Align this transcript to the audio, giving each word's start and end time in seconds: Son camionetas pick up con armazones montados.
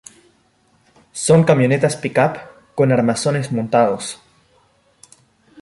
Son 1.25 1.43
camionetas 1.43 1.95
pick 1.95 2.17
up 2.17 2.33
con 2.75 2.91
armazones 2.91 3.51
montados. 3.51 4.19